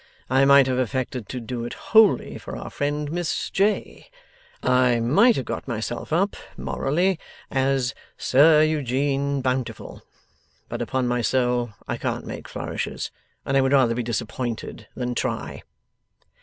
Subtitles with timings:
[0.31, 4.09] I might have affected to do it wholly for our friend Miss J.
[4.63, 7.19] I might have got myself up, morally,
[7.51, 10.01] as Sir Eugene Bountiful.
[10.67, 13.11] But upon my soul I can't make flourishes,
[13.45, 15.61] and I would rather be disappointed than try.